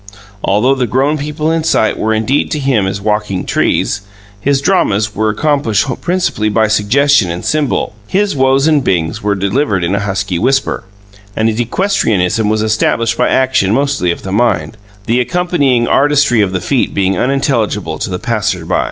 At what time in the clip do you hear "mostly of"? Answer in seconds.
13.75-14.23